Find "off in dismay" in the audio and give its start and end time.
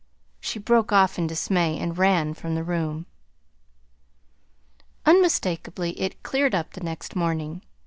0.91-1.77